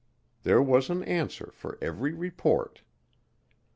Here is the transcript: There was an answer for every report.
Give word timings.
There 0.41 0.63
was 0.63 0.89
an 0.89 1.03
answer 1.03 1.51
for 1.53 1.77
every 1.79 2.11
report. 2.11 2.81